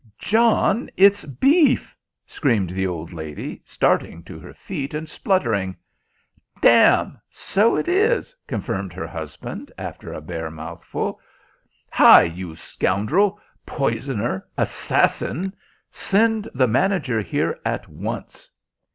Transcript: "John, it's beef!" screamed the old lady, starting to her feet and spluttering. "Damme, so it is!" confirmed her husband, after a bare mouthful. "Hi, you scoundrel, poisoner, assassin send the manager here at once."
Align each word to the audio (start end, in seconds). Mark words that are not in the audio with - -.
"John, 0.17 0.89
it's 0.97 1.25
beef!" 1.25 1.95
screamed 2.25 2.71
the 2.71 2.87
old 2.87 3.13
lady, 3.13 3.61
starting 3.65 4.23
to 4.23 4.39
her 4.39 4.51
feet 4.51 4.95
and 4.95 5.07
spluttering. 5.07 5.75
"Damme, 6.59 7.21
so 7.29 7.75
it 7.75 7.87
is!" 7.87 8.35
confirmed 8.47 8.93
her 8.93 9.05
husband, 9.05 9.71
after 9.77 10.11
a 10.11 10.19
bare 10.19 10.49
mouthful. 10.49 11.21
"Hi, 11.91 12.23
you 12.23 12.55
scoundrel, 12.55 13.39
poisoner, 13.63 14.47
assassin 14.57 15.53
send 15.91 16.49
the 16.51 16.67
manager 16.67 17.21
here 17.21 17.59
at 17.63 17.87
once." 17.87 18.49